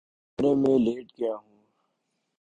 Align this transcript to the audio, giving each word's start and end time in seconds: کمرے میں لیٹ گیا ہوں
کمرے 0.39 0.51
میں 0.61 0.77
لیٹ 0.79 1.07
گیا 1.19 1.33
ہوں 1.35 1.59